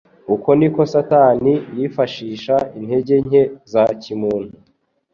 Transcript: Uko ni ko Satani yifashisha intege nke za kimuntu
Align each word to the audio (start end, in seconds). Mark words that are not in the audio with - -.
Uko 0.35 0.49
ni 0.59 0.67
ko 0.73 0.81
Satani 0.93 1.53
yifashisha 1.77 2.55
intege 2.79 3.15
nke 3.25 3.41
za 3.71 3.83
kimuntu 4.01 4.55